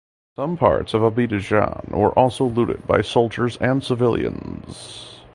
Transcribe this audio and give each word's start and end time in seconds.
Some 0.35 0.57
parts 0.57 0.95
of 0.95 1.03
Abidjan 1.03 1.89
were 1.91 2.09
also 2.17 2.45
looted 2.45 2.87
by 2.87 3.03
soldiers 3.03 3.55
and 3.57 3.83
civilians. 3.83 5.21